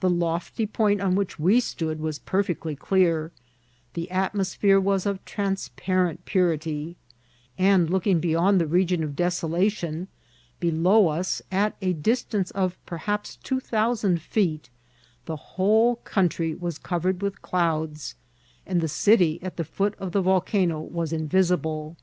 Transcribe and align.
The 0.00 0.10
lofty 0.10 0.66
point 0.66 1.00
on 1.00 1.14
which 1.14 1.38
we 1.38 1.60
stood 1.60 1.98
was 1.98 2.18
perfectly 2.18 2.76
clear, 2.76 3.32
the 3.94 4.06
atmo 4.10 4.44
sphere 4.44 4.78
was 4.78 5.06
of 5.06 5.24
transparent 5.24 6.26
purity, 6.26 6.98
and 7.56 7.88
looking 7.88 8.20
beyond 8.20 8.60
the 8.60 8.66
region 8.66 9.02
of 9.02 9.16
desolation, 9.16 10.08
below 10.60 11.08
us, 11.08 11.40
at 11.50 11.74
a 11.80 11.94
distance 11.94 12.50
of 12.50 12.76
per 12.84 12.98
haps 12.98 13.36
two 13.36 13.58
thousand 13.60 14.20
feet, 14.20 14.68
the 15.24 15.36
whole 15.36 15.96
country 16.04 16.54
was 16.54 16.76
covered 16.76 17.22
with 17.22 17.40
clouds, 17.40 18.14
and 18.66 18.82
the 18.82 18.88
city 18.88 19.38
at 19.42 19.56
the 19.56 19.64
foot 19.64 19.94
of 19.98 20.12
the 20.12 20.20
volcano 20.20 20.80
was 20.82 21.14
invisible. 21.14 21.96